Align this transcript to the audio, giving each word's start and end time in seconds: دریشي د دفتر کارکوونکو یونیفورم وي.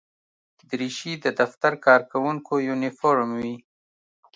دریشي 0.69 1.13
د 1.23 1.25
دفتر 1.39 1.73
کارکوونکو 1.85 2.53
یونیفورم 2.67 3.29
وي. 3.41 3.55